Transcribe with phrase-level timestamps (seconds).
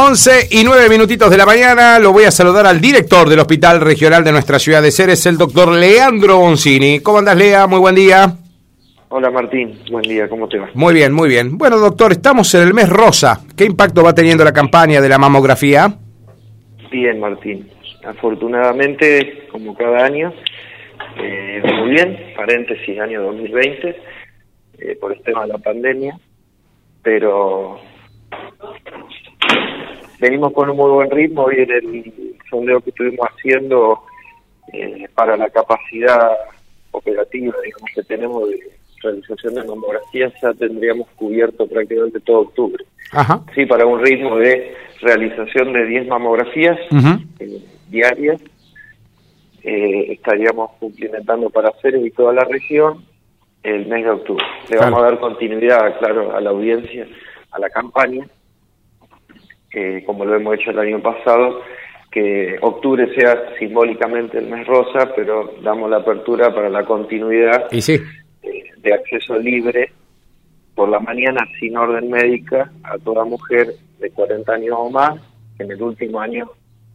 [0.00, 1.98] 11 y 9 minutitos de la mañana.
[1.98, 5.36] Lo voy a saludar al director del Hospital Regional de nuestra ciudad de Ceres, el
[5.36, 7.00] doctor Leandro Boncini.
[7.00, 7.66] ¿Cómo andas, Lea?
[7.66, 8.32] Muy buen día.
[9.08, 10.70] Hola Martín, buen día, ¿cómo te va?
[10.74, 11.58] Muy bien, muy bien.
[11.58, 13.40] Bueno, doctor, estamos en el mes rosa.
[13.56, 15.92] ¿Qué impacto va teniendo la campaña de la mamografía?
[16.92, 17.68] Bien, Martín.
[18.06, 20.32] Afortunadamente, como cada año,
[21.20, 23.96] eh, muy bien, paréntesis, año 2020,
[24.78, 26.16] eh, por el tema de la pandemia,
[27.02, 27.80] pero
[30.18, 31.44] venimos con un muy buen ritmo.
[31.44, 34.02] Hoy en el sondeo que estuvimos haciendo
[34.72, 36.30] eh, para la capacidad
[36.90, 38.58] operativa, digamos, que tenemos de
[39.02, 42.84] realización de mamografías, ya tendríamos cubierto prácticamente todo octubre.
[43.12, 43.42] Ajá.
[43.54, 46.78] Sí, para un ritmo de realización de 10 mamografías
[47.38, 48.40] eh, diarias,
[49.62, 53.04] eh, estaríamos cumplimentando para hacer y toda la región
[53.62, 54.44] el mes de octubre.
[54.70, 57.06] Le vamos a dar continuidad, claro, a la audiencia,
[57.50, 58.26] a la campaña,
[59.70, 61.60] que como lo hemos hecho el año pasado,
[62.10, 67.82] que octubre sea simbólicamente el mes rosa, pero damos la apertura para la continuidad Y
[67.82, 68.00] sí,
[68.42, 69.92] eh, de acceso libre
[70.74, 75.20] por la mañana sin orden médica a toda mujer de 40 años o más
[75.56, 76.48] que en el último año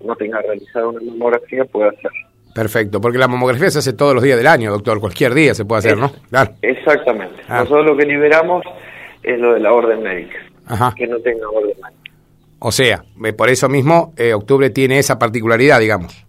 [0.04, 2.12] no tenga realizado una mamografía puede hacer.
[2.56, 3.00] perfecto.
[3.00, 5.00] Porque la mamografía se hace todos los días del año, doctor.
[5.00, 6.12] Cualquier día se puede hacer, ¿no?
[6.30, 6.52] Claro.
[6.62, 7.42] Exactamente.
[7.48, 7.60] Ah.
[7.60, 8.64] Nosotros lo que liberamos
[9.22, 10.94] es lo de la orden médica, Ajá.
[10.96, 12.03] que no tenga orden médica.
[12.66, 13.04] O sea,
[13.38, 16.26] por eso mismo eh, octubre tiene esa particularidad, digamos.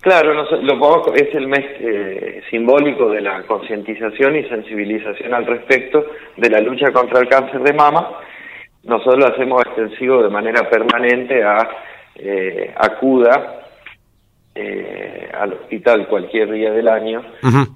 [0.00, 0.78] Claro, nos- lo
[1.14, 6.04] es el mes eh, simbólico de la concientización y sensibilización al respecto
[6.36, 8.08] de la lucha contra el cáncer de mama.
[8.84, 11.68] Nosotros lo hacemos extensivo de manera permanente a
[12.14, 13.60] eh, acuda
[14.54, 17.22] eh, al hospital cualquier día del año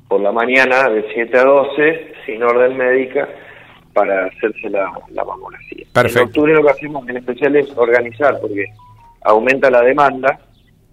[0.09, 3.29] por la mañana de 7 a 12 sin orden médica
[3.93, 5.85] para hacerse la, la mamografía.
[5.93, 6.21] Perfecto.
[6.21, 8.67] En octubre lo que hacemos en especial es organizar porque
[9.23, 10.41] aumenta la demanda,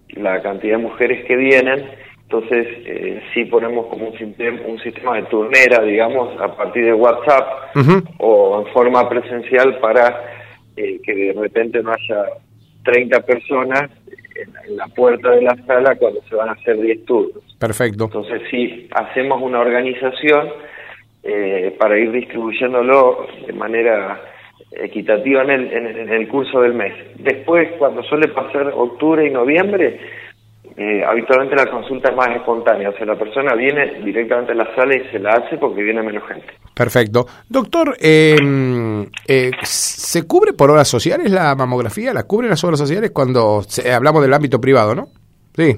[0.08, 1.84] la cantidad de mujeres que vienen,
[2.30, 6.92] entonces eh, sí ponemos como un sistema, un sistema de turnera, digamos, a partir de
[6.92, 7.74] WhatsApp
[8.18, 10.22] o en forma presencial para
[10.76, 12.26] eh, que de repente no haya
[12.84, 13.90] 30 personas
[14.36, 17.42] en, en la puerta de la sala cuando se van a hacer 10 turnos.
[17.58, 18.04] Perfecto.
[18.04, 20.50] Entonces sí, hacemos una organización
[21.22, 24.20] eh, para ir distribuyéndolo de manera
[24.72, 26.92] equitativa en el, en, el- curso del mes.
[27.18, 29.98] Después, cuando suele pasar octubre y noviembre,
[30.76, 34.74] eh, habitualmente la consulta es más espontánea, o sea, la persona viene directamente a la
[34.76, 36.46] sala y se la hace porque viene menos gente.
[36.74, 37.26] Perfecto.
[37.48, 38.36] Doctor, eh,
[39.26, 42.14] eh, ¿se cubre por horas sociales la mamografía?
[42.14, 45.08] ¿La cubren las horas sociales cuando se- hablamos del ámbito privado, no?
[45.54, 45.74] Sí.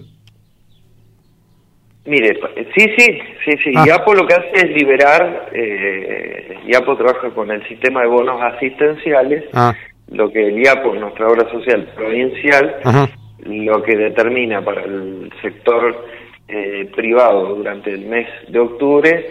[2.05, 2.39] Mire,
[2.77, 3.73] sí, sí, sí, sí.
[3.77, 3.85] Ah.
[3.87, 9.45] IAPO lo que hace es liberar, eh, IAPO trabaja con el sistema de bonos asistenciales,
[9.53, 9.73] Ah,
[10.09, 13.09] lo que el IAPO, nuestra obra social provincial, ajá.
[13.45, 16.05] lo que determina para el sector
[16.49, 19.27] eh, privado durante el mes de octubre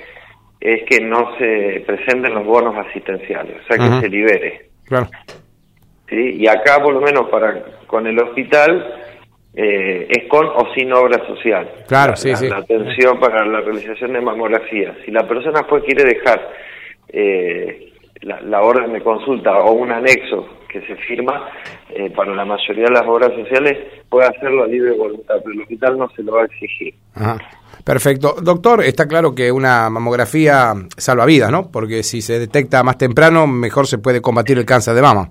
[0.61, 3.99] es que no se presenten los bonos asistenciales, o sea que Ajá.
[4.01, 4.69] se libere.
[4.85, 5.09] Claro.
[6.07, 6.35] ¿sí?
[6.39, 8.95] Y acá, por lo menos para con el hospital,
[9.53, 11.69] eh, es con o sin obra social.
[11.87, 12.49] Claro, La- sí, la, sí.
[12.49, 14.95] La atención para la realización de mamografía.
[15.05, 16.39] Si la persona después quiere dejar
[17.09, 17.91] eh,
[18.21, 21.49] la, la orden de consulta o un anexo que se firma,
[21.89, 25.61] eh, para la mayoría de las obras sociales puede hacerlo a libre voluntad, pero el
[25.63, 26.93] hospital no se lo va a exigir.
[27.15, 27.37] Ajá.
[27.83, 28.35] Perfecto.
[28.41, 31.69] Doctor, está claro que una mamografía salva vidas, ¿no?
[31.71, 35.29] Porque si se detecta más temprano, mejor se puede combatir el cáncer de mama.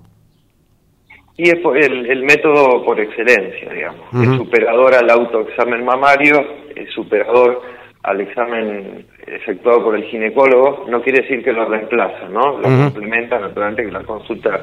[1.41, 4.13] Y es el, el método por excelencia, digamos.
[4.13, 4.21] Ujú.
[4.21, 6.35] Es superador al autoexamen mamario,
[6.75, 7.63] es superador
[8.03, 10.85] al examen efectuado por el ginecólogo.
[10.87, 12.59] No quiere decir que lo reemplaza, ¿no?
[12.59, 14.61] Lo complementa, naturalmente, que la consulta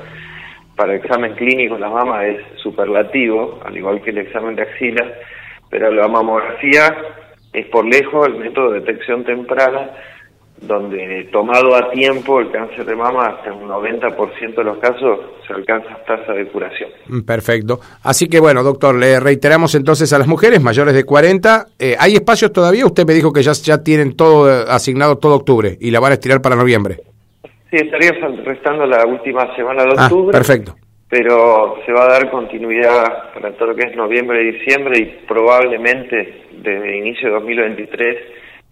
[0.76, 5.04] para examen clínico en las mamas es superlativo, al igual que el examen de axila,
[5.70, 6.94] pero la mamografía
[7.54, 9.90] es por lejos el método de detección temprana
[10.60, 15.52] donde tomado a tiempo el cáncer de mama hasta un 90% de los casos se
[15.52, 16.90] alcanza tasa de curación.
[17.08, 17.80] Mm, Perfecto.
[18.02, 22.14] Así que bueno, doctor, le reiteramos entonces a las mujeres mayores de 40, eh, ¿hay
[22.14, 22.84] espacios todavía?
[22.86, 26.10] Usted me dijo que ya, ya tienen todo eh, asignado todo octubre y la van
[26.12, 26.96] a estirar para noviembre.
[27.70, 28.12] Sí, estaría
[28.44, 30.74] restando la última semana de Ah, octubre, perfecto.
[31.08, 35.26] pero se va a dar continuidad para todo lo que es noviembre y diciembre y
[35.26, 38.16] probablemente desde inicio de 2023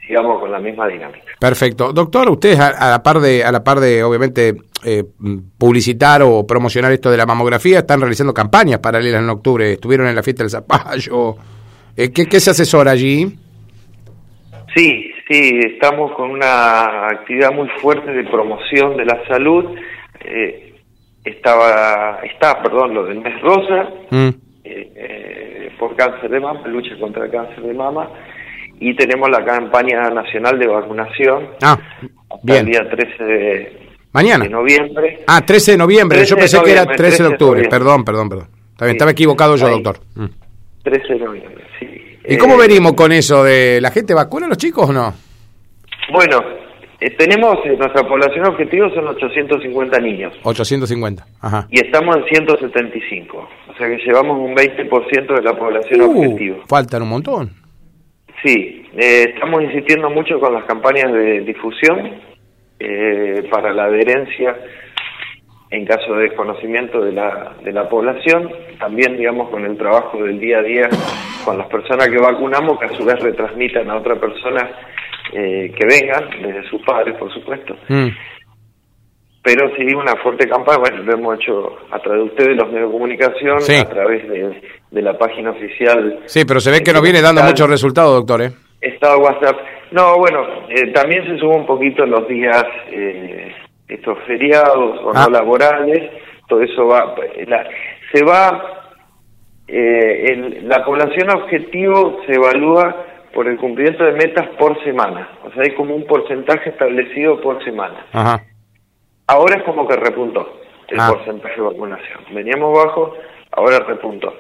[0.06, 1.24] sigamos con la misma dinámica.
[1.38, 1.92] Perfecto.
[1.92, 4.54] Doctor, ustedes a, a la par de, a la par de obviamente,
[4.84, 5.04] eh,
[5.58, 9.72] publicitar o promocionar esto de la mamografía, están realizando campañas paralelas en octubre.
[9.72, 11.36] Estuvieron en la fiesta del zapallo.
[11.96, 13.26] Eh, ¿qué, ¿Qué se asesora allí?
[14.74, 19.64] Sí, sí, estamos con una actividad muy fuerte de promoción de la salud.
[20.20, 20.74] Eh,
[21.24, 24.28] estaba, está, perdón, lo del mes rosa, Mm.
[24.64, 28.08] eh, eh, por cáncer de mama, lucha contra el cáncer de mama,
[28.80, 31.78] y tenemos la campaña nacional de vacunación Ah,
[32.42, 32.60] bien.
[32.60, 33.78] el día 13 de,
[34.12, 34.44] Mañana.
[34.44, 35.20] de noviembre.
[35.26, 36.18] Ah, 13 de noviembre.
[36.18, 37.68] 13 Yo pensé que era noviembre, 13 de 13 de octubre.
[37.68, 38.48] Perdón, perdón, perdón.
[38.78, 38.84] Sí.
[38.86, 39.72] estaba equivocado yo, Ahí.
[39.82, 39.98] doctor.
[40.14, 40.26] Mm.
[40.82, 41.86] 13 de noviembre, sí.
[42.28, 45.14] ¿Y cómo Eh, venimos con eso de la gente vacuna a los chicos o no?
[46.12, 46.38] Bueno,
[47.00, 51.26] eh, tenemos, eh, nuestra población objetivo son 850 niños 850.
[51.40, 51.66] Ajá.
[51.70, 56.62] y estamos en 175, o sea que llevamos un 20% de la población Uh, objetivo.
[56.68, 57.50] faltan un montón.
[58.46, 62.12] Sí, eh, estamos insistiendo mucho con las campañas de difusión
[62.78, 64.56] eh, para la adherencia
[65.68, 68.48] en caso de desconocimiento de la, de la población,
[68.78, 70.88] también digamos con el trabajo del día a día
[71.44, 74.70] con las personas que vacunamos, que a su vez retransmitan a otra persona
[75.32, 77.76] eh, que vengan, desde sus padres por supuesto.
[77.88, 78.10] Mm.
[79.46, 82.88] Pero sí, una fuerte campaña, bueno, lo hemos hecho a través de ustedes, los medios
[82.88, 83.76] de comunicación, Sí.
[83.80, 84.60] a través de,
[84.90, 88.42] de la página oficial Sí, pero se ve que nos viene dando muchos resultados, doctor.
[88.42, 88.50] ¿eh?
[88.80, 89.56] Estado WhatsApp.
[89.92, 93.54] No, bueno, eh, también se sube un poquito en los días, eh,
[93.86, 95.26] estos feriados o Ah.
[95.26, 96.10] no laborales,
[96.48, 97.14] todo eso va,
[97.46, 97.68] la-
[98.12, 98.82] se va,
[99.68, 102.96] eh, el- la población objetivo se evalúa
[103.32, 107.62] por el cumplimiento de metas por semana, o sea, hay como un porcentaje establecido por
[107.64, 108.06] semana.
[108.12, 108.40] Ajá.
[109.26, 111.08] Ahora es como que repuntó el Ah.
[111.12, 112.20] porcentaje de vacunación.
[112.32, 113.14] Veníamos bajo,
[113.52, 114.32] ahora repuntó.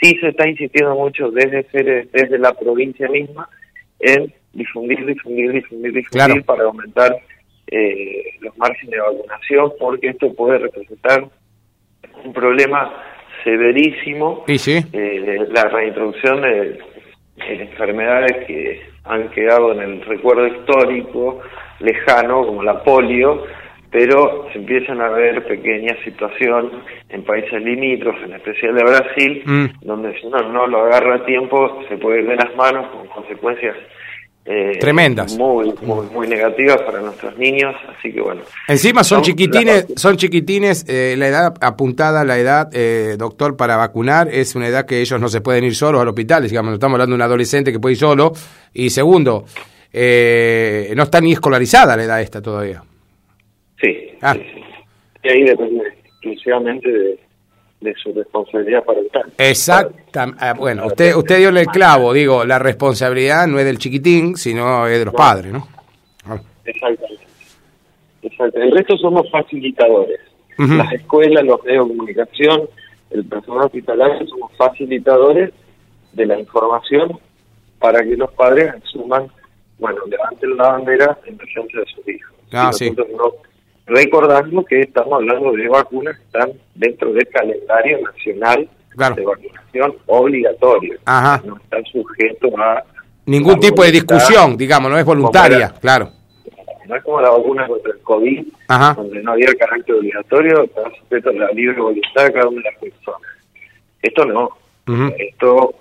[0.00, 1.66] Sí se está insistiendo mucho desde,
[2.12, 3.48] desde la provincia misma
[3.98, 6.44] en difundir, difundir, difundir, difundir Claro.
[6.44, 7.16] para aumentar
[7.70, 11.24] eh, los márgenes de vacunación, porque esto puede representar
[12.24, 12.94] un problema
[13.44, 14.78] severísimo Y sí.
[14.92, 16.78] eh, la reintroducción de,
[17.36, 21.40] de enfermedades que han quedado en el recuerdo histórico
[21.80, 23.44] lejano, como la polio,
[23.90, 26.72] pero se empiezan a ver pequeñas situaciones
[27.08, 29.66] en países limítrofes, en especial de Brasil, Mm.
[29.82, 33.06] donde si uno no lo agarra a tiempo se puede ir de las manos con
[33.08, 33.76] consecuencias
[34.50, 35.36] eh, Tremendas.
[35.36, 38.40] muy, muy, muy negativas para nuestros niños, así que bueno.
[38.66, 43.76] Encima son Son chiquitines, son chiquitines, eh, la edad apuntada, la edad, eh, doctor, para
[43.76, 46.94] vacunar es una edad que ellos no se pueden ir solos al hospital, digamos, estamos
[46.94, 48.32] hablando de un adolescente que puede ir solo,
[48.72, 49.44] y segundo,
[49.92, 52.82] eh, no está ni escolarizada la edad esta todavía.
[53.80, 54.34] Sí, Ah.
[54.34, 54.62] sí, sí.
[55.24, 57.18] Y ahí depende exclusivamente de,
[57.80, 59.32] de su responsabilidad parental.
[59.38, 64.36] Exacta, ah, bueno, usted, usted dio el clavo, digo, la responsabilidad no es del chiquitín,
[64.36, 65.66] sino es de los padres, ¿no?
[66.26, 67.24] Ah, Exactamente.
[68.22, 68.60] Exacto.
[68.60, 70.20] El resto somos facilitadores.
[70.58, 72.62] Las escuelas, los medios de comunicación,
[73.10, 75.52] el personal hospitalario somos facilitadores
[76.14, 77.16] de la información
[77.78, 79.28] para que los padres asuman,
[79.78, 82.34] bueno, levanten la bandera en defensa de sus hijos.
[82.52, 82.90] Ah, Y sí.
[82.90, 83.47] nosotros no-
[83.88, 89.14] recordando que estamos hablando de vacunas que están dentro del calendario nacional Claro.
[89.14, 90.98] de vacunación obligatorio.
[91.04, 91.40] Ajá.
[91.44, 92.82] No están sujetos a
[93.26, 96.10] Ningún tipo de discusión, digamos, no es voluntaria, claro.
[96.86, 98.94] no es como la vacuna contra el COVID, Ajá.
[98.94, 102.70] donde no había carácter obligatorio, estaba sujeto a la libre voluntad de cada una de
[102.70, 103.20] las personas.
[104.02, 104.48] Esto no.
[105.18, 105.74] Esto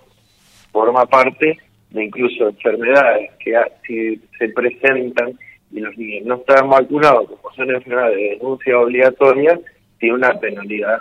[0.74, 1.58] forma parte
[1.92, 3.54] de incluso enfermedades que
[3.88, 5.40] si se presentan
[5.72, 9.60] y los niños no están vacunados, como son enfermedades de denuncia obligatoria,
[10.00, 11.00] tiene una penalidad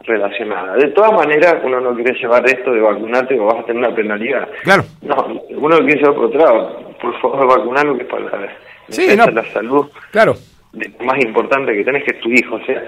[0.00, 0.76] relacionada.
[0.76, 3.94] De todas maneras, uno no quiere llevar esto de vacunarte o vas a tener una
[3.94, 4.48] penalidad.
[4.62, 4.84] Claro.
[5.02, 6.94] No, uno quiere llevar por otro lado.
[7.00, 8.48] Por favor, vacunarlo, que es para la,
[8.88, 9.26] Sí, no.
[9.26, 10.34] la salud Claro.
[10.72, 12.56] de- más importante que tenés que es tu hijo.
[12.56, 12.82] O sea,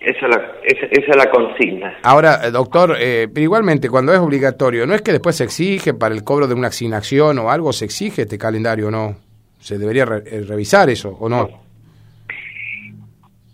[0.00, 1.96] esa es la, esa, esa es la consigna.
[2.02, 5.94] Ahora, eh, doctor, eh, pero igualmente cuando es obligatorio, ¿no es que después se exige
[5.94, 9.16] para el cobro de una asignación o algo, se exige este calendario o no?
[9.60, 11.48] ¿Se debería re- eh, revisar eso o no?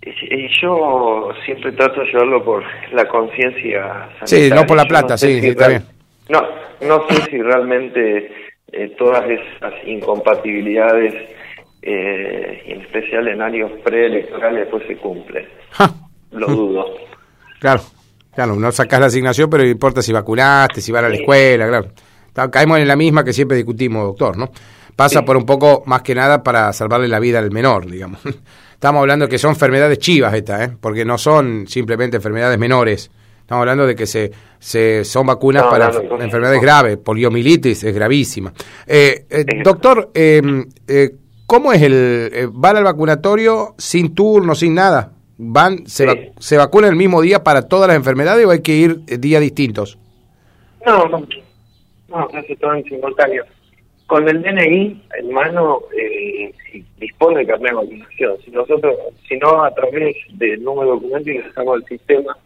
[0.03, 5.35] Eh, Yo siempre trato de llevarlo por la conciencia Sí, no por la plata, sé
[5.37, 5.85] sí, si está bien.
[6.29, 6.41] No,
[6.87, 8.33] no sé si realmente
[8.73, 11.15] eh, todas esas incompatibilidades,
[11.83, 15.47] eh, en especial en años preelectorales, después se cumplen.
[15.73, 15.93] Ja,
[16.33, 16.87] Lo dudo.
[17.61, 17.83] claro,
[18.35, 21.89] claro, no sacás la asignación, pero importa si vacunaste, si van a la escuela, claro.
[22.51, 24.51] Caemos en la misma que siempre discutimos, doctor, ¿no?
[24.97, 25.25] Pasa Sí.
[25.25, 28.21] por un poco, más que nada, para salvarle la vida al menor, digamos.
[28.73, 30.77] Estamos hablando que son enfermedades chivas estas, ¿eh?
[30.81, 33.11] Porque no son simplemente enfermedades menores.
[33.41, 38.53] Estamos hablando de que se, se son vacunas para enfermedades graves, poliomielitis es gravísima.
[38.87, 40.41] Eh, eh, doctor, eh,
[40.89, 41.11] eh,
[41.47, 45.13] ¿cómo es el eh, van al vacunatorio sin turno, sin nada?
[45.39, 46.09] Van, se, Sí.
[46.11, 49.19] vac- se vacunan el mismo día para todas las enfermedades o hay que ir eh,
[49.19, 49.99] días distintos?
[50.87, 51.27] No, no,
[52.09, 53.45] no, hace todo en simultáneo.
[54.13, 56.53] Con el DNI en mano eh,
[56.99, 58.37] dispone de carnet de vacunación.
[58.45, 58.95] Si nosotros,
[59.27, 62.37] si no, a través del número de documento ingresamos al sistema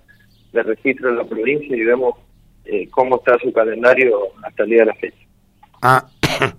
[0.52, 2.14] de registro de la provincia y vemos
[2.66, 5.18] eh, cómo está su calendario hasta el día de la fecha.
[5.82, 6.06] Ah,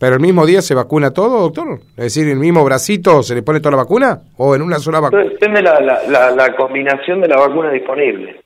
[0.00, 1.78] pero el mismo día se vacuna todo, doctor.
[1.90, 4.98] Es decir, el mismo bracito se le pone toda la vacuna o en una sola
[4.98, 5.22] vacuna.
[5.22, 8.40] Depende de la, la, combinación de la vacuna disponible.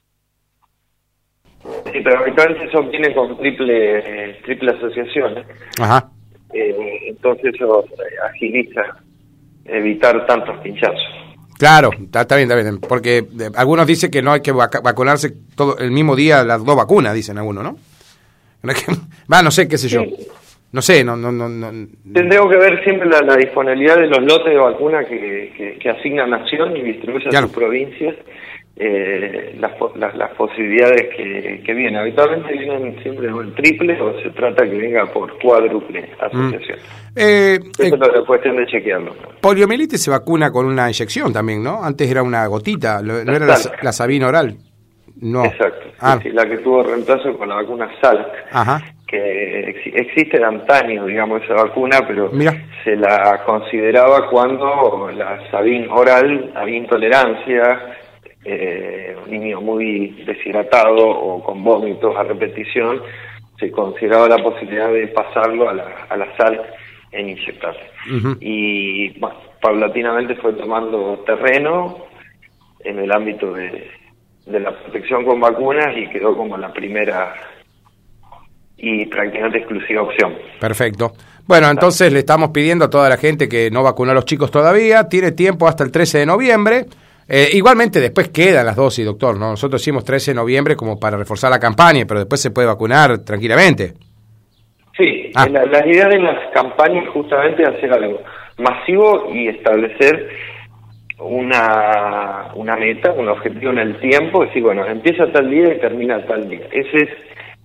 [1.62, 5.38] Sí, pero habitualmente eso viene con triple triple asociación.
[5.38, 5.44] ¿eh?
[5.80, 6.10] Ajá.
[6.52, 7.84] Eh, entonces eso
[8.24, 8.82] agiliza
[9.64, 10.98] evitar tantos pinchazos.
[11.58, 15.76] Claro, está, bien, está bien, porque eh, algunos dicen que no hay que vacunarse todo
[15.76, 17.76] el mismo día las dos vacunas, dicen algunos, ¿no?
[19.32, 20.02] Va, no sé, qué sé yo.
[20.72, 21.48] No sé, no, no, no,
[22.14, 26.76] Tendremos que ver siempre la, disponibilidad de los lotes de vacuna que, que, asigna Nación
[26.76, 28.14] y distribuye a sus provincias,
[28.76, 29.72] eh, las,
[30.14, 31.96] las, posibilidades que, que vienen.
[31.96, 36.78] Habitualmente vienen siempre en triple o se trata que venga por cuádruple asociación.
[36.78, 37.12] Mm.
[37.16, 39.14] Eh, Eso es la cuestión de chequearlo.
[39.40, 41.82] Poliomielitis se vacuna con una inyección también, ¿no?
[41.82, 44.56] Antes era una gotita, no era la, la sabina oral.
[45.20, 45.44] No.
[45.44, 46.18] Exacto, ah.
[46.32, 48.26] la que tuvo reemplazo con la vacuna Salk,
[49.06, 52.30] que existe de antaño, digamos, esa vacuna, pero
[52.84, 57.98] se la consideraba cuando la Sabin oral había intolerancia,
[58.44, 63.02] eh, un niño muy deshidratado o con vómitos a repetición,
[63.58, 66.60] se consideraba la posibilidad de pasarlo a la, a la Salk
[67.12, 67.90] en inyectarse.
[68.40, 72.06] Y bueno, paulatinamente fue tomando terreno
[72.84, 74.00] en el ámbito de
[74.50, 77.34] de la protección con vacunas y quedó como la primera
[78.76, 80.34] y prácticamente exclusiva opción.
[80.58, 81.12] Perfecto.
[81.46, 84.50] Bueno, entonces le estamos pidiendo a toda la gente que no vacunó a los chicos
[84.50, 86.86] todavía, tiene tiempo hasta el 13 de noviembre.
[87.32, 89.50] Eh, igualmente después quedan las dosis, doctor, ¿no?
[89.50, 93.24] Nosotros hicimos 13 de noviembre como para reforzar la campaña, pero después se puede vacunar
[93.24, 93.94] tranquilamente.
[94.96, 95.46] Sí, ah.
[95.48, 98.20] la, la, idea de las campañas justamente es hacer algo
[98.58, 100.28] masivo y establecer
[101.20, 106.26] una, una meta, un objetivo en el tiempo, decir, bueno, empieza tal día y termina
[106.26, 106.66] tal día.
[106.72, 107.10] Esa es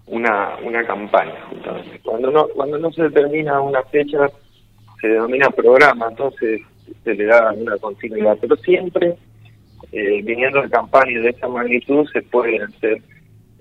[0.05, 1.99] una, una campaña, justamente.
[2.03, 4.29] Cuando no, cuando no se determina una fecha,
[5.01, 6.61] se denomina programa, entonces
[7.03, 9.15] se le da una continuidad, pero siempre,
[9.91, 13.01] eh, viniendo de campaña de esta magnitud, se pueden hacer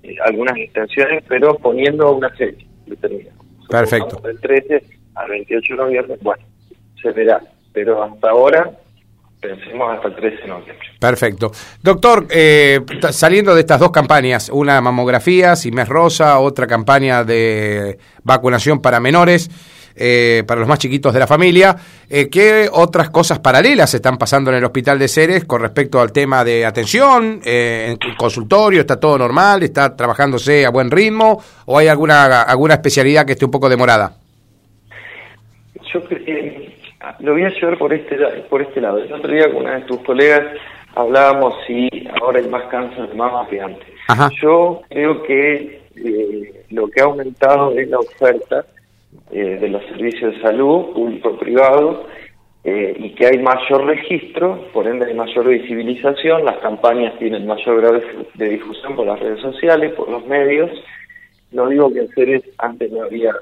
[0.03, 3.35] eh, algunas extensiones, pero poniendo una fecha determinada.
[3.69, 4.21] Perfecto.
[4.21, 4.83] Del 13
[5.15, 6.43] al 28 de noviembre, bueno,
[7.01, 7.41] se verá,
[7.73, 8.71] pero hasta ahora
[9.39, 10.87] pensemos hasta el 13 de noviembre.
[10.99, 11.51] Perfecto.
[11.81, 12.81] Doctor, eh,
[13.11, 19.49] saliendo de estas dos campañas, una mamografía, mes rosa, otra campaña de vacunación para menores,
[19.95, 21.75] eh, para los más chiquitos de la familia,
[22.09, 26.11] eh, ¿qué otras cosas paralelas están pasando en el Hospital de Ceres con respecto al
[26.11, 27.41] tema de atención?
[27.43, 29.63] ¿En el consultorio está todo normal?
[29.63, 31.41] ¿Está trabajándose a buen ritmo?
[31.65, 34.13] ¿O hay alguna, alguna especialidad que esté un poco demorada?
[35.93, 36.75] Yo que
[37.19, 38.17] lo voy a llevar por este,
[38.49, 38.97] por este lado.
[38.97, 40.43] El otro día con una de tus colegas
[40.95, 41.89] hablábamos si
[42.21, 43.87] ahora hay más cáncer de mama que antes.
[44.41, 48.65] Yo creo que eh, lo que ha aumentado es la oferta
[49.31, 52.07] eh, de los servicios de salud, público-privado,
[52.63, 57.81] eh, y que hay mayor registro, por ende hay mayor visibilización, las campañas tienen mayor
[57.81, 58.01] grado
[58.33, 60.71] de difusión por las redes sociales, por los medios.
[61.51, 63.35] No digo que en seres antes no había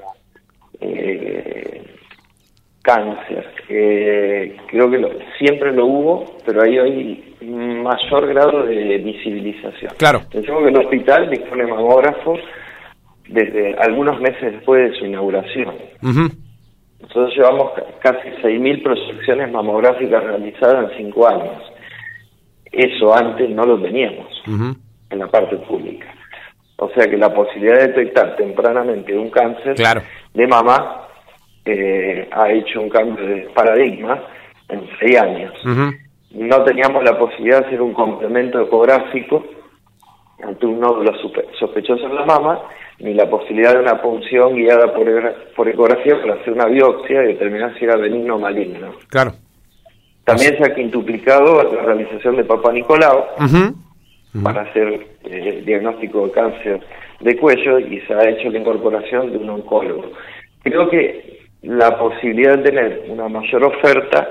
[2.82, 3.48] cáncer.
[3.66, 9.94] creo que siempre lo hubo, pero ahí hay mayor grado de visibilización.
[9.98, 10.22] Claro.
[10.30, 12.40] Pensemos que el hospital dispone mamógrafos
[13.34, 15.74] desde algunos meses después de su inauguración.
[17.02, 21.62] Nosotros llevamos casi 6.000 proyecciones mamográficas realizadas en cinco años.
[22.72, 24.28] Eso antes no lo teníamos
[25.10, 26.08] en la parte pública.
[26.78, 29.76] O sea que la posibilidad de detectar tempranamente un cáncer
[30.34, 31.08] de mama
[31.66, 34.22] eh, ha hecho un cambio de paradigma
[34.70, 35.54] en seis años.
[36.32, 39.44] No teníamos la posibilidad de hacer un complemento ecográfico
[40.44, 41.12] ante un nódulo
[41.60, 42.60] sospechoso en la mama,
[43.00, 45.08] ni la posibilidad de una punción guiada por,
[45.56, 48.94] por ecografía para hacer una biopsia y determinar si era benigno o maligno.
[49.10, 49.34] Claro.
[50.24, 53.26] También se ha quintuplicado la realización de Papa Nicolau
[54.42, 56.82] para hacer eh, el diagnóstico de cáncer
[57.20, 60.12] de cuello y se ha hecho la incorporación de un oncólogo.
[60.64, 64.30] Creo que la posibilidad de tener una mayor oferta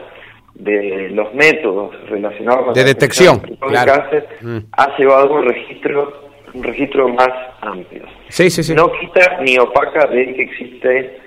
[0.54, 4.58] de los métodos relacionados con de la detección cáncer mm.
[4.72, 7.30] ha llevado un registro un registro más
[7.60, 8.04] amplio.
[8.28, 8.74] Sí, sí, sí.
[8.74, 11.18] No quita ni opaca de que existe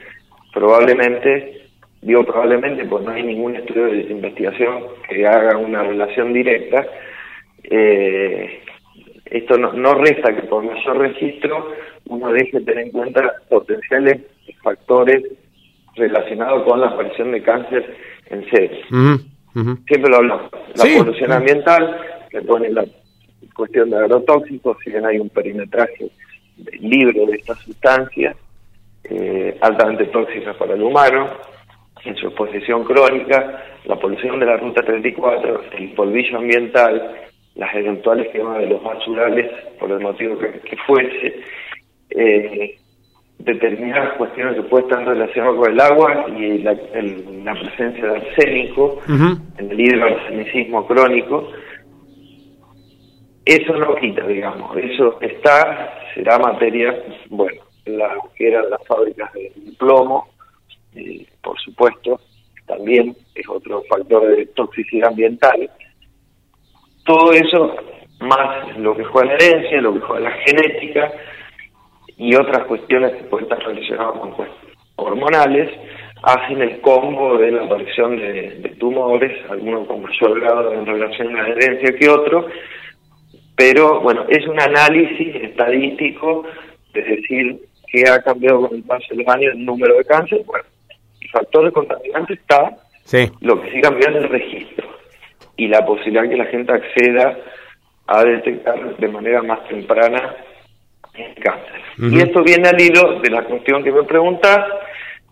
[0.54, 1.68] probablemente,
[2.02, 6.86] digo probablemente, pues no hay ningún estudio de investigación que haga una relación directa.
[7.64, 8.62] Eh,
[9.26, 11.72] esto no, no resta que por mayor registro
[12.08, 14.22] uno deje de tener en cuenta potenciales
[14.62, 15.24] factores
[15.96, 17.96] relacionado con la aparición de cáncer
[18.30, 18.86] en seres.
[18.88, 20.52] Siempre lo hablamos.
[20.76, 21.98] La polución ambiental,
[22.30, 22.86] que pone la
[23.54, 26.10] cuestión de agrotóxicos, si bien hay un perimetraje
[26.80, 28.36] libre de estas sustancias,
[29.06, 31.30] eh, altamente tóxicas para el humano,
[32.04, 37.16] en su exposición crónica, la polución de la Ruta 34, el polvillo ambiental,
[37.56, 41.42] las eventuales quemas de los basurales, por el motivo que, fuese,
[42.10, 42.78] eh,
[43.46, 46.74] determinadas cuestiones que pueden estar relacionadas con el agua y la,
[47.54, 51.48] presencia de arsénico, en el hidroarsenicismo crónico,
[53.46, 56.96] eso no quita, digamos, eso está, será materia,
[57.30, 60.28] bueno, la, que eran las fábricas de plomo,
[60.96, 62.20] eh, por supuesto,
[62.66, 65.70] también es otro factor de toxicidad ambiental.
[67.06, 67.76] Todo eso,
[68.22, 71.12] más lo que juega la herencia, lo que juega la genética
[72.18, 75.70] y otras cuestiones que pueden estar relacionadas con cuestiones hormonales,
[76.24, 81.44] hacen el combo de la aparición de, tumores, algunos con mayor grado en relación a
[81.44, 82.48] la herencia que otro,
[83.56, 86.46] pero bueno, es un análisis estadístico,
[86.94, 90.42] es decir, que ha cambiado con el paso de los años el número de cáncer,
[90.46, 90.66] bueno,
[91.22, 92.72] el factor de contaminante está,
[93.42, 94.88] lo que sí cambió es el registro
[95.58, 97.38] y la posibilidad que la gente acceda
[98.08, 100.36] a detectar de manera más temprana
[101.18, 101.82] el cáncer.
[101.98, 104.60] Y esto viene al hilo de la cuestión que me preguntas,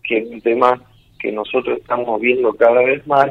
[0.03, 0.81] que es un tema
[1.19, 3.27] que nosotros estamos viendo cada vez más,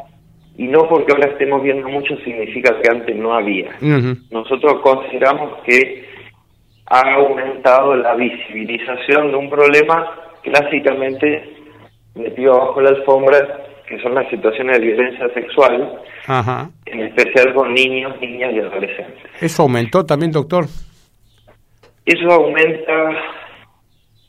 [0.57, 3.71] y no porque ahora estemos viendo mucho significa que antes no había.
[4.31, 6.05] Nosotros consideramos que
[6.85, 10.11] ha aumentado la visibilización de un problema
[10.43, 11.55] clásicamente
[12.15, 15.99] metido bajo la alfombra, que son las situaciones de violencia sexual,
[16.85, 19.23] en especial con niños, niñas y adolescentes.
[19.41, 20.65] ¿Eso aumentó también, doctor?
[22.05, 23.11] Eso aumenta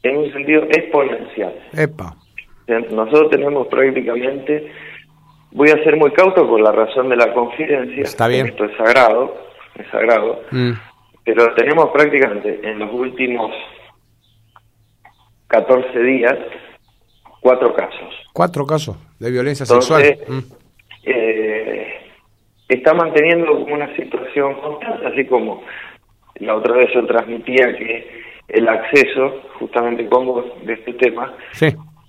[0.03, 1.55] en un sentido exponencial.
[1.77, 2.17] Epa.
[2.67, 4.73] Nosotros tenemos prácticamente,
[5.53, 8.47] voy a ser muy cauto por la razón de la confidencia, Está bien.
[8.47, 9.37] esto es sagrado,
[9.75, 10.73] es sagrado, mm.
[11.25, 13.51] pero tenemos prácticamente en los últimos
[15.49, 16.39] 14 días
[17.41, 18.15] cuatro casos.
[18.33, 20.03] Cuatro casos de violencia sexual.
[20.27, 20.39] Mm.
[21.05, 21.87] Eh,
[22.69, 25.63] está manteniendo una situación constante, así como
[26.37, 31.33] la otra vez yo transmitía que el acceso, justamente con vos, de este tema,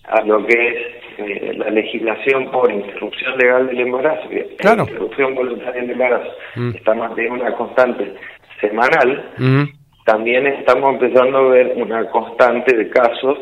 [0.07, 4.83] a lo que es eh, la legislación por interrupción legal del embarazo, claro.
[4.83, 6.69] interrupción voluntaria del embarazo, mm.
[6.75, 8.13] está manteniendo una constante
[8.59, 9.63] semanal, mm.
[10.05, 13.38] también estamos empezando a ver una constante de casos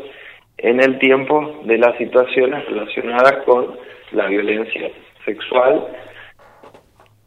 [0.57, 3.75] en el tiempo de las situaciones relacionadas con
[4.11, 4.89] la violencia
[5.25, 5.87] sexual,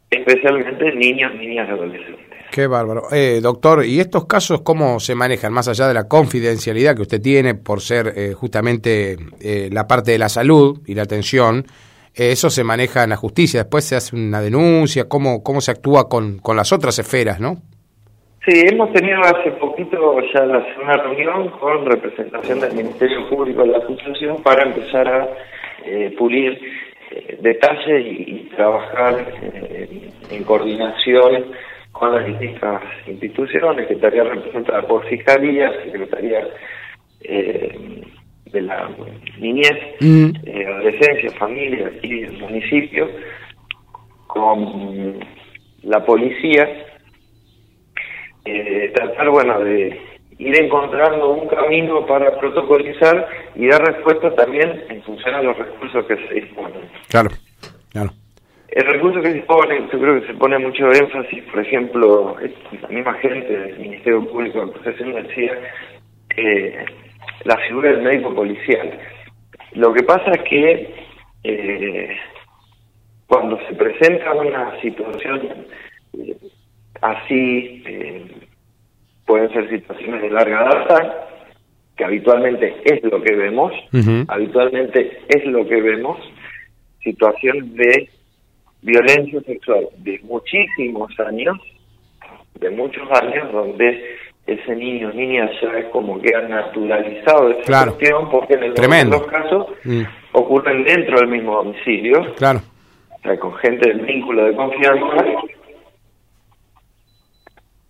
[0.09, 2.26] especialmente niños, niñas y adolescentes.
[2.51, 3.03] Qué bárbaro.
[3.11, 5.53] Eh, doctor, ¿y estos casos cómo se manejan?
[5.53, 10.11] Más allá de la confidencialidad que usted tiene por ser eh, justamente eh, la parte
[10.11, 11.65] de la salud y la atención,
[12.13, 13.61] eso se maneja en la justicia.
[13.61, 17.57] Después se hace una denuncia, ¿cómo, cómo se actúa con, con las otras esferas, no?
[18.47, 20.43] Sí, hemos tenido hace poquito ya
[20.81, 25.27] una reunión con representación del Ministerio Público de la Acusación para empezar a
[25.85, 26.57] eh, pulir
[27.11, 31.51] eh, detalles y, trabajar eh, en coordinación
[31.97, 36.47] con las distintas instituciones que estarían representadas por Fiscalía, Secretaría
[37.19, 38.89] de la
[39.39, 40.29] Niñez, mm.
[40.67, 43.09] Adolescencia, Familia y el municipio,
[44.27, 45.19] con
[45.83, 46.87] la policía
[48.45, 49.99] eh, tratar, bueno, de
[50.37, 56.05] ir encontrando un camino para protocolizar y dar respuesta también en función a los recursos
[56.05, 56.89] que se disponen.
[57.09, 57.29] Claro,
[57.89, 58.11] claro.
[58.77, 62.35] El recurso que se dispone, yo creo que se pone mucho énfasis, por ejemplo,
[62.79, 65.51] la misma gente del Ministerio Público de Protección decía
[66.35, 66.85] eh,
[67.45, 68.99] la figura del médico policial.
[69.71, 70.93] Lo que pasa es que
[71.43, 72.17] eh,
[73.25, 75.41] cuando se presenta una situación
[76.19, 76.37] eh,
[77.01, 77.83] así
[79.25, 81.27] pueden ser situaciones de larga data,
[81.95, 83.73] que habitualmente es lo que vemos,
[84.27, 86.19] habitualmente es lo que vemos,
[87.01, 88.16] situaciones de
[88.81, 91.57] violencia sexual de muchísimos años,
[92.59, 97.85] de muchos años, donde ese niño o niña ya es como que ha naturalizado esa
[97.85, 100.03] cuestión, porque en el los casos mm.
[100.31, 102.61] ocurren dentro del mismo domicilio, claro.
[103.11, 105.05] o sea, con gente del vínculo de confianza,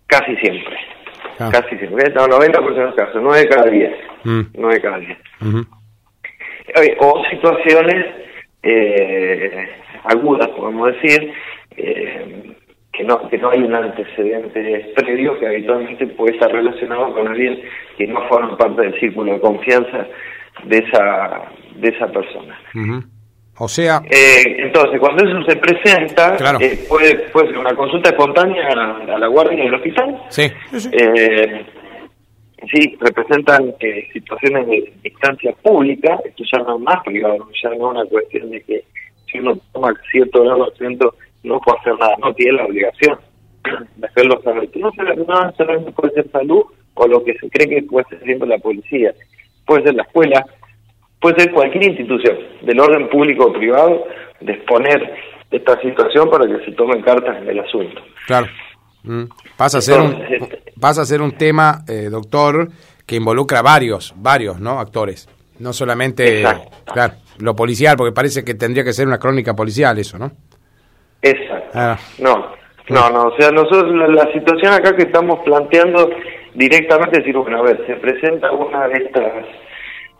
[0.08, 0.78] Casi siempre.
[1.38, 1.50] Ah.
[1.52, 2.10] Casi siempre.
[2.13, 3.91] No, 90% de los casos, 9 de cada 10.
[4.23, 4.69] 9 mm.
[4.69, 5.17] de cada 10.
[7.00, 8.06] O situaciones
[8.63, 9.67] eh,
[10.04, 11.32] agudas, podemos decir,
[11.76, 12.56] eh,
[12.91, 17.62] que no que no hay un antecedente previo que habitualmente puede estar relacionado con alguien
[17.98, 20.08] que no forma parte del círculo de confianza
[20.63, 21.43] de esa
[21.76, 22.60] de esa persona.
[23.60, 24.02] O sea...
[24.10, 29.28] Eh, entonces, cuando eso se presenta, eh, puede, puede ser una consulta espontánea a, la
[29.28, 30.22] guardia del hospital.
[30.30, 30.43] Sí,
[30.78, 30.89] sí.
[30.91, 31.65] Eh,
[32.72, 33.76] sí representan
[34.13, 38.50] situaciones de instancia pública, esto ya no es más privado, ya no es una cuestión
[38.50, 38.84] de que
[39.32, 40.98] si uno toma cierto grado de
[41.43, 43.17] no puede hacer nada, no tiene la obligación
[43.96, 44.70] de hacerlo saber.
[44.76, 46.63] No, no solamente puede ser salud
[46.96, 49.13] o lo que se cree que puede ser siempre la policía,
[49.65, 50.46] puede ser la escuela,
[51.20, 54.06] puede ser cualquier institución del orden público o privado
[54.41, 55.13] de exponer
[55.52, 58.02] esta situación para que se tomen cartas en el asunto.
[58.26, 58.48] Claro.
[59.04, 59.26] Mm.
[59.56, 60.22] Pasa, a ser un,
[60.80, 62.70] pasa a ser un tema, eh, doctor,
[63.06, 64.80] que involucra varios, varios, ¿no?
[64.80, 65.30] Actores.
[65.60, 66.44] No solamente,
[66.86, 70.32] claro, lo policial, porque parece que tendría que ser una crónica policial eso, ¿no?
[71.22, 71.72] Exacto.
[71.74, 71.98] Ah.
[72.20, 72.52] No,
[72.90, 73.28] no, no.
[73.30, 76.10] O sea, nosotros la, situación acá que estamos planteando
[76.54, 79.46] directamente es decir, bueno, a ver, se presenta una de estas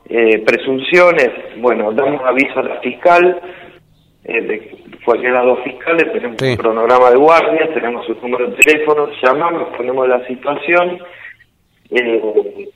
[0.10, 3.42] eh, presunciones, bueno, damos aviso a la fiscal,
[4.24, 9.76] eh, de cualquier fiscales, tenemos un cronograma de guardias, tenemos su número de teléfono, llamamos,
[9.78, 11.00] ponemos la situación,
[11.92, 12.70] eh,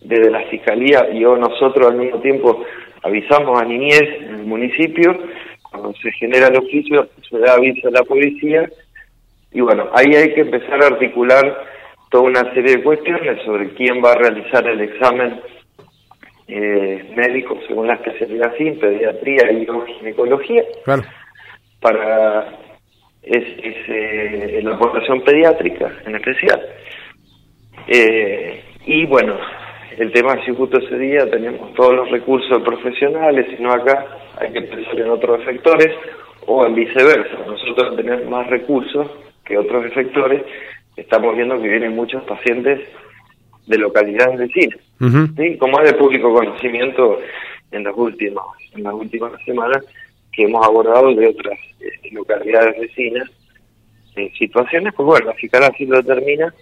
[0.00, 2.64] desde la fiscalía y o nosotros al mismo tiempo
[3.02, 5.16] avisamos a Niñez en el municipio,
[5.70, 8.68] cuando se genera el oficio se da aviso a la policía
[9.52, 11.64] y bueno, ahí hay que empezar a articular
[12.10, 15.40] toda una serie de cuestiones sobre quién va a realizar el examen
[16.48, 19.66] eh, médicos según la especialidad sin pediatría y
[19.98, 20.64] ginecología,
[21.80, 22.58] para
[23.22, 23.44] es,
[23.88, 26.60] eh, la población pediátrica en especial.
[27.86, 29.36] Eh, y bueno,
[29.98, 34.06] el tema es si justo ese día tenemos todos los recursos profesionales, sino acá
[34.40, 35.94] hay que pensar en otros efectores,
[36.48, 39.06] o en viceversa, nosotros tenemos más recursos
[39.44, 40.42] que otros efectores,
[40.96, 42.80] estamos viendo que vienen muchos pacientes
[43.66, 44.78] de localidades vecinas.
[44.98, 45.56] ¿Sí?
[45.58, 47.20] Como es de público conocimiento
[47.70, 49.84] en las últimas, en las últimas semanas
[50.32, 53.30] que hemos abordado de otras eh, localidades vecinas,
[54.16, 56.52] eh, situaciones, pues bueno, la fiscal así lo determina.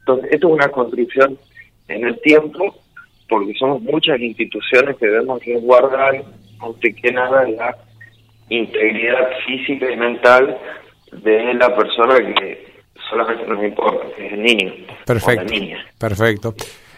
[0.00, 1.38] Entonces, esto es una construcción
[1.88, 2.74] en el tiempo,
[3.28, 6.24] porque somos muchas instituciones que debemos resguardar,
[6.60, 7.76] aunque que nada, la
[8.48, 10.58] integridad física y mental
[11.12, 12.66] de la persona que
[13.08, 14.72] solamente nos importa, que es el niño.
[15.04, 15.54] Perfecto.
[15.98, 16.54] Perfecto.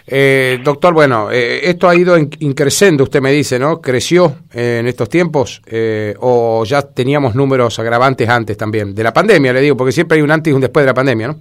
[0.06, 3.80] Eh, doctor, bueno, eh, esto ha ido increciendo, usted me dice, ¿no?
[3.80, 8.94] ¿Creció eh, en estos tiempos eh, o ya teníamos números agravantes antes también?
[8.94, 10.94] De la pandemia, le digo, porque siempre hay un antes y un después de la
[10.94, 11.34] pandemia, ¿no?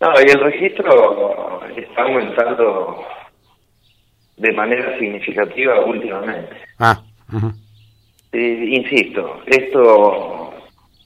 [0.00, 3.04] No, y el registro está aumentando
[4.36, 6.56] de manera significativa últimamente.
[6.78, 7.02] Ah.
[8.32, 10.52] insisto, esto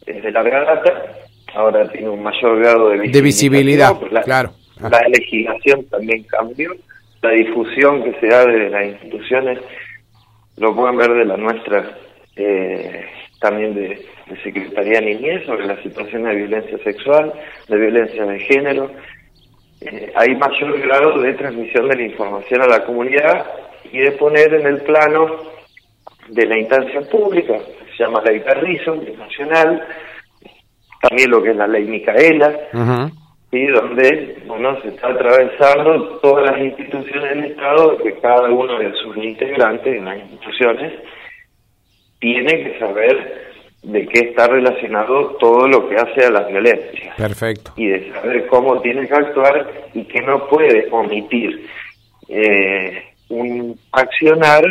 [0.05, 1.15] es de larga data,
[1.55, 3.13] ahora tiene un mayor grado de visibilidad.
[3.13, 6.75] De visibilidad, claro la legislación también cambió,
[7.23, 9.59] la difusión que se da de las instituciones,
[10.57, 11.97] lo pueden ver de la nuestra,
[12.37, 13.05] eh,
[13.41, 14.07] también de,
[14.43, 17.35] Secretaría Niñez sobre la situación de violencia sexual,
[17.69, 18.91] de violencia de género.
[19.83, 23.45] Eh, hay mayor grado de transmisión de la información a la comunidad
[23.93, 25.27] y de poner en el plano
[26.29, 27.59] de la instancia pública,
[27.95, 29.87] se llama ley Carrizo, nacional,
[31.03, 32.59] también lo que es la ley Micaela,
[33.53, 38.93] y donde bueno, se está atravesando todas las instituciones del Estado, que cada uno de
[38.95, 40.93] sus integrantes en las instituciones
[42.19, 47.15] tiene que saber de qué está relacionado todo lo que hace a la violencia.
[47.17, 47.73] Perfecto.
[47.77, 51.67] Y de saber cómo tiene que actuar y que no puede omitir
[52.29, 54.65] eh, un accionar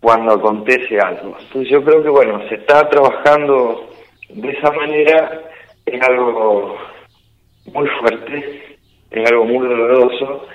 [0.00, 1.36] cuando acontece algo.
[1.38, 3.88] Entonces yo creo que, bueno, se está trabajando
[4.30, 5.42] de esa manera,
[5.86, 6.91] es algo
[7.66, 8.78] muy fuerte,
[9.10, 10.46] es algo muy doloroso.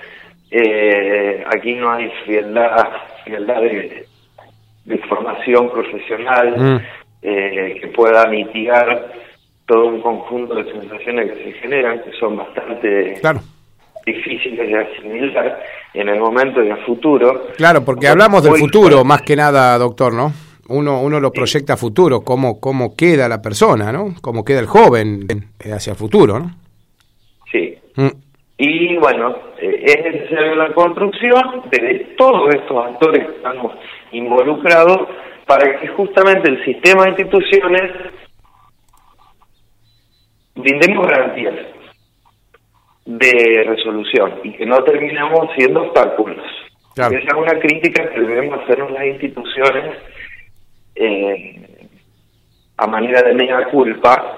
[0.50, 2.88] Eh, aquí no hay frialdad,
[3.24, 4.06] frialdad de,
[4.84, 6.80] de formación profesional mm.
[7.22, 9.12] eh, que pueda mitigar
[9.66, 13.20] todo un conjunto de sensaciones que se generan, que son bastante
[14.06, 17.48] difíciles de asimilar en el momento y en el futuro.
[17.56, 20.32] Claro, porque hablamos del futuro más que nada, doctor, ¿no?
[20.68, 24.14] Uno, uno lo proyecta a futuro, cómo, cómo queda la persona, ¿no?
[24.22, 25.26] Cómo queda el joven
[25.70, 26.67] hacia el futuro, ¿no?
[27.50, 27.78] Sí.
[27.96, 28.08] Mm.
[28.58, 33.72] Y bueno, eh, es necesaria la construcción de todos estos actores que estamos
[34.10, 35.08] involucrados
[35.46, 37.92] para que justamente el sistema de instituciones
[40.56, 41.54] brindemos garantías
[43.06, 46.44] de resolución y que no terminemos siendo obstáculos.
[46.92, 49.96] Esa es una crítica que debemos hacernos las instituciones
[50.96, 51.88] eh,
[52.76, 54.36] a manera de mega culpa,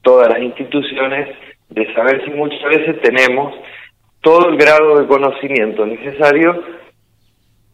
[0.00, 1.36] todas las instituciones
[1.70, 3.54] de saber si muchas veces tenemos
[4.20, 6.62] todo el grado de conocimiento necesario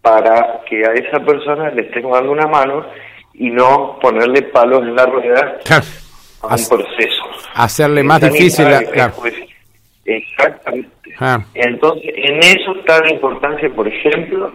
[0.02, 2.85] para que a esa persona le estemos dando una mano
[3.33, 5.59] y no ponerle palos en la rueda
[6.42, 7.22] a un proceso.
[7.54, 8.66] Hacerle más difícil.
[10.04, 10.90] Exactamente.
[11.18, 11.38] Ah.
[11.54, 14.52] Entonces, en eso está la importancia, por ejemplo,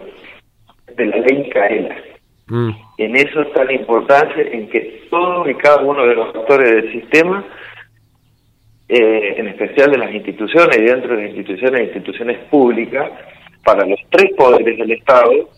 [0.96, 1.96] de la ley Micaela.
[2.46, 2.70] Mm.
[2.98, 6.92] En eso está la importancia en que todos y cada uno de los actores del
[6.92, 7.44] sistema,
[8.92, 13.08] eh, en especial de las instituciones y dentro de las instituciones instituciones públicas,
[13.64, 15.48] para los tres poderes del Estado,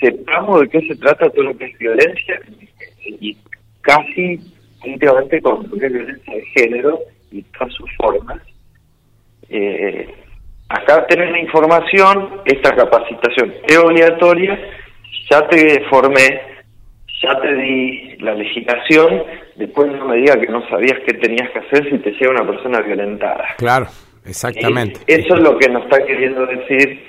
[0.00, 2.40] sepamos de qué se trata todo lo que es violencia
[3.04, 3.36] y
[3.80, 4.38] casi
[4.84, 7.00] íntimamente con violencia de género
[7.32, 8.40] y todas sus formas.
[9.48, 10.08] Eh,
[10.68, 14.56] acá tenés la información, esta capacitación es obligatoria,
[15.28, 16.42] ya te formé,
[17.22, 19.22] ya te di la legislación,
[19.56, 22.46] después no me digas que no sabías qué tenías que hacer si te llega una
[22.46, 23.46] persona violentada.
[23.58, 23.86] Claro,
[24.24, 25.00] exactamente.
[25.06, 27.04] eso es lo que nos está queriendo decir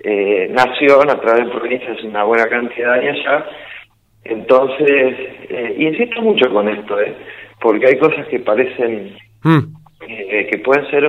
[0.00, 3.46] eh, Nación a través de provincias una buena cantidad de años ya.
[4.24, 5.16] Entonces,
[5.48, 7.14] eh, insisto mucho con esto, ¿eh?
[7.60, 9.58] porque hay cosas que parecen mm.
[10.08, 11.04] eh, que pueden ser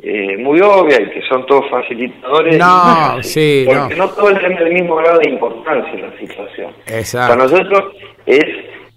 [0.00, 2.58] eh, muy obvias y que son todos facilitadores.
[2.58, 6.72] No, sí, porque no, todos tienen el mismo grado de importancia en la situación.
[6.86, 7.34] Exacto.
[7.34, 8.44] Para nosotros es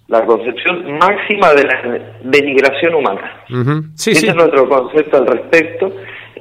[0.08, 3.44] la concepción máxima de la denigración humana.
[3.96, 5.92] sí, Ese es nuestro concepto al respecto,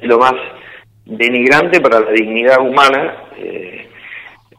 [0.03, 0.35] lo más
[1.07, 3.89] denigrante para la dignidad humana eh,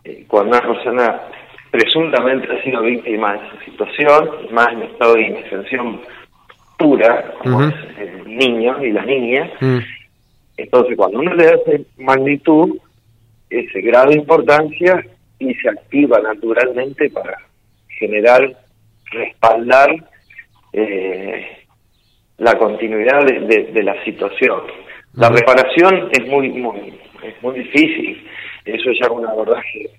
[0.03, 1.21] eh, cuando una persona
[1.69, 6.01] presuntamente ha sido víctima de esa situación, más en estado de indefensión
[6.81, 9.51] pura, como es el niño y la niña.
[9.59, 9.79] Mm.
[10.57, 12.77] Entonces, cuando uno le da esa magnitud,
[13.49, 15.05] ese grado de importancia,
[15.39, 17.35] y se activa naturalmente para
[17.99, 18.55] generar,
[19.11, 19.89] respaldar
[20.73, 21.47] eh,
[22.37, 24.61] la continuidad de la situación.
[25.13, 28.25] La reparación es muy, muy, es muy difícil,
[28.65, 29.89] eso es ya un abordaje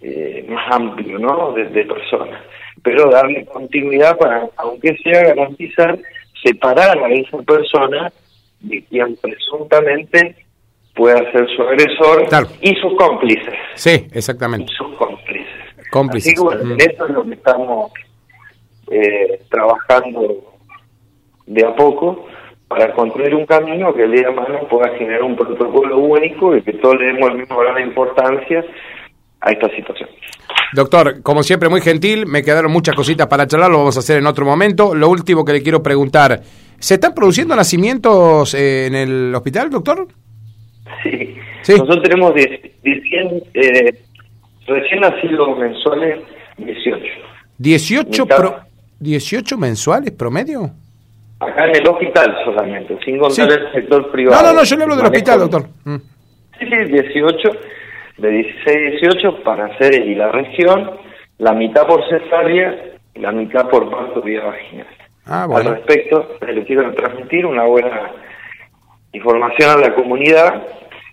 [0.00, 1.52] eh, más amplio, ¿no?
[1.52, 2.42] De, personas.
[2.86, 5.98] Pero darle continuidad para, aunque sea garantizar,
[6.40, 8.12] separar a esa persona
[8.60, 10.36] de quien presuntamente
[10.94, 12.28] pueda ser su agresor
[12.60, 13.54] y sus cómplices.
[13.74, 14.72] Sí, exactamente.
[14.72, 15.48] Y sus cómplices.
[15.90, 16.28] cómplices.
[16.28, 17.92] Así que bueno, en eso es lo que estamos
[18.92, 20.36] eh, trabajando
[21.46, 22.24] de a poco
[22.68, 26.62] para construir un camino que el día de mañana pueda generar un protocolo único y
[26.62, 28.64] que todos le demos el mismo grado de importancia
[29.46, 30.08] a esta situación.
[30.72, 34.18] Doctor, como siempre, muy gentil, me quedaron muchas cositas para charlar, lo vamos a hacer
[34.18, 34.94] en otro momento.
[34.94, 36.40] Lo último que le quiero preguntar,
[36.78, 40.08] ¿se están produciendo nacimientos eh, en el hospital, doctor?
[41.62, 42.48] Sí, nosotros tenemos 10,
[43.54, 43.94] eh,
[44.66, 46.20] recién nacidos mensuales
[46.58, 47.04] 18.
[47.58, 48.56] ¿18, pro,
[49.00, 50.70] ¿18 mensuales promedio?
[51.38, 54.42] Acá en el hospital solamente, sin contar el sector privado.
[54.42, 55.68] No, no, no, yo le hablo del hospital, doctor.
[55.84, 55.96] Mm.
[56.58, 57.50] Sí, sí, 18,
[58.18, 60.90] de 16 18 para hacer y la región,
[61.38, 64.86] la mitad por cesárea y la mitad por parto vía vaginal.
[65.26, 65.70] Ah, bueno.
[65.70, 68.12] Al respecto, le quiero transmitir una buena
[69.12, 70.62] información a la comunidad,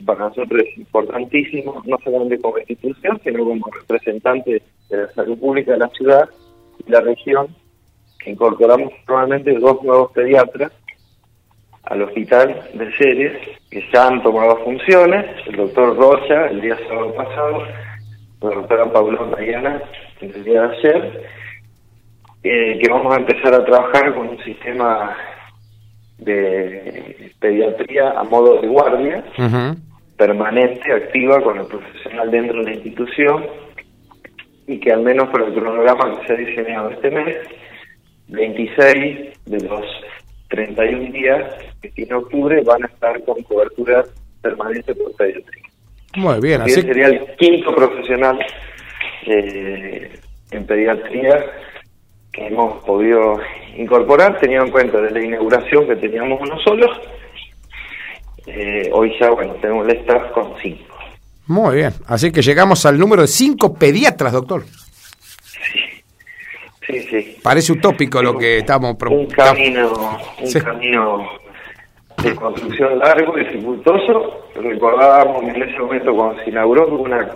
[0.06, 5.74] para nosotros es importantísimo, no solamente como institución, sino como representante de la salud pública
[5.74, 6.30] de la ciudad
[6.86, 7.48] y la región,
[8.26, 10.72] incorporamos probablemente dos nuevos pediatras
[11.84, 13.38] al hospital de Ceres
[13.70, 17.64] que ya han tomado funciones, el doctor Rocha el día sábado pasado,
[18.42, 19.82] la doctora Paula Mariana
[20.22, 21.30] el día de ayer,
[22.44, 25.16] eh, que vamos a empezar a trabajar con un sistema
[26.18, 29.24] de pediatría a modo de guardia,
[30.18, 33.46] permanente, activa con el profesional dentro de la institución,
[34.68, 37.38] y que al menos por el cronograma que se ha diseñado este mes,
[38.30, 39.86] 26 de los
[40.54, 44.06] 31 días que tiene octubre van a estar con cobertura
[44.40, 45.64] permanente por pediatría.
[46.16, 48.38] Muy bien, así sería el quinto profesional
[49.26, 50.12] eh,
[50.52, 51.44] en pediatría
[52.32, 53.40] que hemos podido
[53.78, 56.88] incorporar, teniendo en cuenta de la inauguración que teníamos uno solo.
[58.46, 60.96] Eh, hoy ya, bueno, tenemos el staff con cinco.
[61.48, 64.66] Muy bien, así que llegamos al número de cinco pediatras, doctor.
[64.66, 65.80] Sí,
[66.88, 67.38] sí.
[67.42, 69.34] Parece utópico lo que estamos proponiendo.
[69.34, 71.30] Un camino, un camino
[72.24, 74.48] de construcción largo y dificultoso.
[74.56, 77.30] Recordábamos en ese momento cuando se inauguró una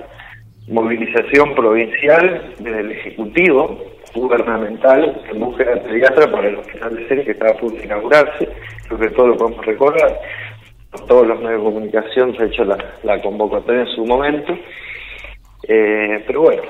[0.67, 3.77] movilización provincial del Ejecutivo
[4.13, 7.85] gubernamental en búsqueda de pediatra para el hospital de serie que estaba a punto de
[7.85, 8.49] inaugurarse.
[8.87, 10.19] Creo que todo lo podemos recordar.
[11.07, 14.57] Todos los medios de comunicación se ha hecho la, convocatoria en su momento.
[15.67, 16.63] Eh, pero bueno,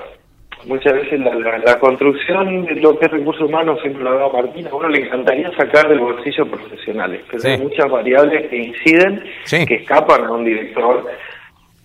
[0.66, 4.76] muchas veces la, construcción de lo que es recursos humanos, siempre lo hablaba Martín, a
[4.76, 10.26] uno le encantaría sacar del bolsillo profesionales, pero hay muchas variables que inciden, que escapan
[10.26, 11.06] a un director,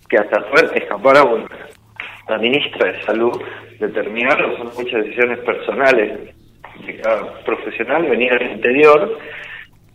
[0.09, 1.25] que hasta suerte escapar a
[2.29, 3.41] la ministra de Salud,
[3.79, 6.19] determinarlo, son muchas decisiones personales
[6.85, 9.17] de cada profesional, venir al interior,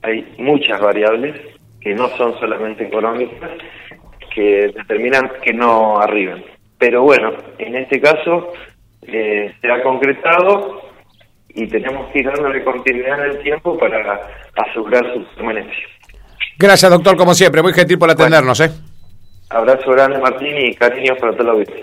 [0.03, 1.35] hay muchas variables
[1.81, 3.51] que no son solamente económicas,
[4.35, 6.45] que determinan que no arriben.
[6.79, 8.53] Pero bueno, en este caso
[9.03, 10.83] eh, se ha concretado
[11.49, 14.21] y tenemos que ir dándole continuidad en el tiempo para
[14.55, 15.87] asegurar su permanencia.
[16.59, 17.63] Gracias, doctor, como siempre.
[17.63, 18.61] Muy gentil por atendernos.
[18.61, 18.71] ¿eh?
[19.51, 21.77] Abrazo grande, Martín, y cariños para toda la audiencia.